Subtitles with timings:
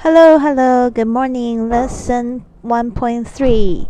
[0.00, 1.68] Hello, hello, good morning.
[1.68, 3.86] Lesson one point three，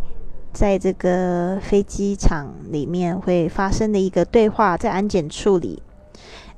[0.52, 5.82] 在这个飞机场里面会发生的一个对话，在安检处理。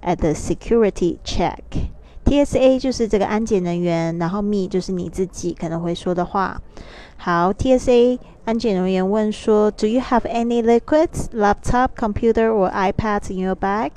[0.03, 1.59] At the security check,
[2.25, 6.60] TSA 就是这个安检人员，然后 me 就是你自己可能会说的话。
[7.17, 13.90] 好，TSA 安检人员问说，Do you have any liquids, laptop, computer, or iPads in your bag?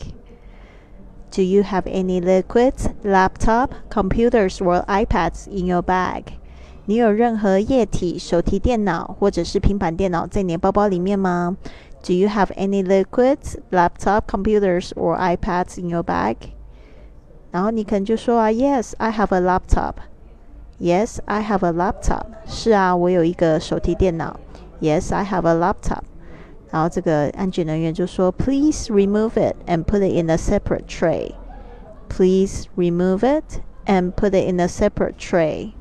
[1.36, 6.24] Do you have any liquids, laptop, computers, or iPads in your bag?
[6.86, 11.56] 你有任何液体、手提电脑或者是平板电脑在你的包包里面吗？
[12.04, 16.36] Do you have any liquids, laptop, computers, or iPads in your bag?
[17.52, 19.94] 然后你可能就说啊，Yes, I have a laptop.
[20.80, 22.26] Yes, I have a laptop.
[22.48, 24.40] 是啊，我有一个手提电脑。
[24.82, 26.02] Yes, I have a laptop.
[26.70, 31.34] 然后这个安检人员就说：“Please remove it and put it in a separate tray.
[32.08, 35.74] Please remove it and put it in a separate tray.”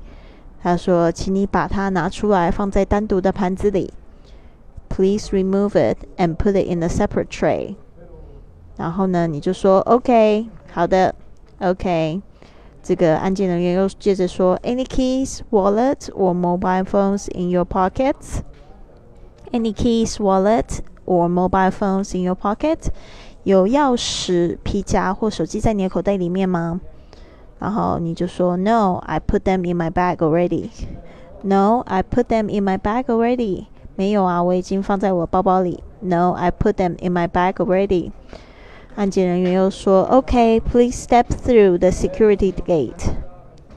[0.63, 3.93] 他说：“请你把它拿出来，放在单独的盘子里。”
[4.91, 7.77] Please remove it and put it in a separate tray.
[8.77, 11.15] 然后呢，你就说：“OK，好的，
[11.61, 12.21] OK。”
[12.83, 18.41] 这个安检人员又接着说：“Any keys, wallet, or mobile phones in your pockets?”
[19.53, 22.91] Any keys, wallet, or mobile phones in your pocket?
[23.43, 26.81] 有钥匙、皮夹或手机在你的口袋里面吗？
[27.59, 30.71] 然后你就说 No, I put them in my bag already.
[31.43, 33.67] No, I put them in my bag already.
[33.97, 35.83] 没有啊，我已经放在我包包里。
[36.01, 38.13] No, I put them in my bag already.
[38.95, 43.13] 安检人员又说 Okay, please step through the security gate.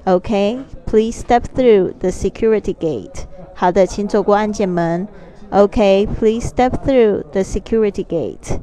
[0.05, 3.25] Okay, please step through the security gate.
[3.53, 5.07] 好的，请走过安检门。
[5.51, 8.59] Okay, please step through the security gate.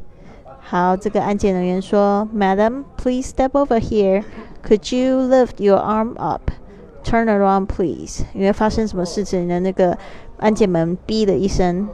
[0.60, 4.24] 好，这个安检人员说，Madam, please step over here.
[4.62, 6.50] Could you lift your arm up?
[7.02, 8.24] Turn around, please.
[8.34, 9.58] 因为发生什么事情呢？
[9.60, 9.96] 那个
[10.38, 11.88] 安检门哔了一声，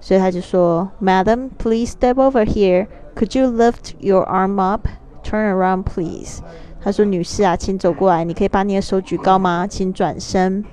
[0.00, 2.86] 所以他就说，Madam, please step over here.
[3.14, 4.88] Could you lift your arm up?
[5.22, 6.40] Turn around, please.
[6.80, 9.66] 他说，女士啊，请走过来，你可以把你的手举高吗？
[9.66, 10.64] 请转身。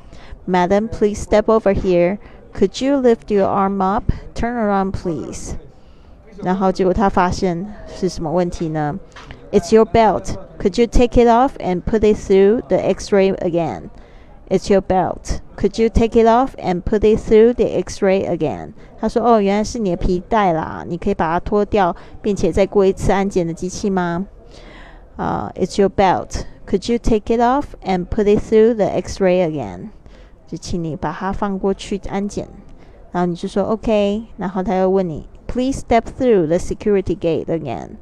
[0.48, 2.18] Madam, please step over here.
[2.54, 4.04] Could you lift your arm up?
[4.36, 5.56] Turn around, please.
[6.44, 9.00] 然后结果他发现是什么问题呢？
[9.52, 10.36] It's your belt.
[10.60, 13.90] Could you take it off and put it through the X-ray again?
[14.50, 15.42] It's your belt.
[15.56, 18.74] Could you take it off and put it through the X-ray again?
[19.00, 24.26] 他说：“哦，原来是你的皮带啦，你可以把它脱掉，并且再过一次安检的机器吗？”
[25.16, 26.46] 啊、uh,，It's your belt.
[26.66, 29.90] Could you take it off and put it through the X-ray again?
[30.48, 32.48] 就请你把它放过去安检，
[33.12, 37.98] 然后你就说 OK，然后他又问你 Please step through the security gate again，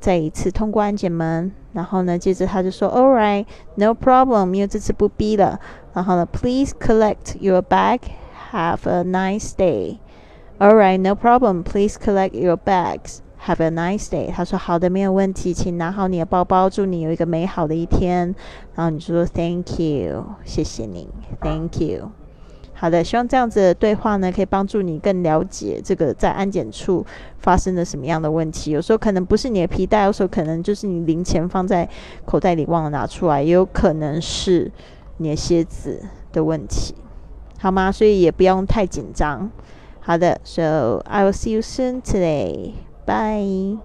[0.00, 5.60] 再一次通过安检门，然后呢，接着他就说 All right，no problem，因为这次不逼了，
[5.94, 13.18] 然后呢，Please collect your bag，have a nice day。All right，no problem，please collect your bags。
[13.47, 14.29] Have a nice day。
[14.29, 18.35] 他说好的，没有问题，请拿好你的包包，祝你有一个美好的一天。
[18.75, 21.07] 然后你就说 Thank you，谢谢你
[21.39, 22.11] ，Thank you。
[22.73, 27.05] 好的，希望这样子的对话呢，可以帮助你更了解这个在安检处
[27.39, 28.71] 发生了什么样的问题。
[28.71, 31.87] 有时候可能不是你的皮带，有时候可能就是你零钱放在
[32.25, 34.69] 口袋里忘了拿出来，也有可能是
[35.19, 36.03] 你的鞋子
[36.33, 36.93] 的问题，
[37.59, 37.89] 好吗？
[37.89, 39.49] 所以也不用太紧张。
[40.01, 42.73] 好的，So I will see you soon today.
[43.07, 43.79] Bye.